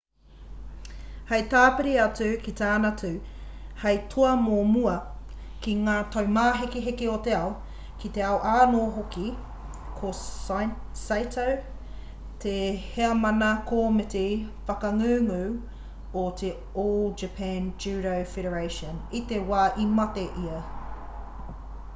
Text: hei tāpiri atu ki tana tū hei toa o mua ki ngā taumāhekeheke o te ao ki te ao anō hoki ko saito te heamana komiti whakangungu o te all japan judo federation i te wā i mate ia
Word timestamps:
hei 1.31 1.41
tāpiri 1.49 1.91
atu 2.03 2.27
ki 2.45 2.53
tana 2.59 2.89
tū 3.01 3.09
hei 3.81 3.99
toa 4.13 4.29
o 4.59 4.61
mua 4.69 4.93
ki 5.65 5.73
ngā 5.81 5.97
taumāhekeheke 6.15 7.09
o 7.15 7.17
te 7.27 7.35
ao 7.39 7.51
ki 8.03 8.11
te 8.15 8.23
ao 8.29 8.39
anō 8.53 8.79
hoki 8.95 9.25
ko 9.99 10.09
saito 11.03 11.45
te 12.45 12.55
heamana 12.87 13.51
komiti 13.73 14.25
whakangungu 14.71 15.43
o 16.23 16.23
te 16.41 16.53
all 16.85 17.11
japan 17.25 17.69
judo 17.85 18.15
federation 18.35 18.97
i 19.21 19.23
te 19.33 19.43
wā 19.53 19.65
i 19.85 19.87
mate 20.01 20.25
ia 20.49 20.63